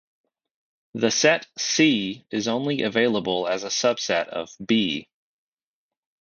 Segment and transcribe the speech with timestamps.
[0.95, 5.07] The set "C" is only available as a subset of "B".